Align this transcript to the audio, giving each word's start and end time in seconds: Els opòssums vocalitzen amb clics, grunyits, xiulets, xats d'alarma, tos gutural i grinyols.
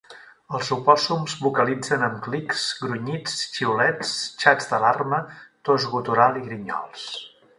Els 0.57 0.69
opòssums 0.75 1.33
vocalitzen 1.47 2.05
amb 2.07 2.15
clics, 2.27 2.63
grunyits, 2.85 3.37
xiulets, 3.57 4.15
xats 4.45 4.69
d'alarma, 4.73 5.23
tos 5.69 5.89
gutural 5.95 6.41
i 6.43 6.45
grinyols. 6.49 7.07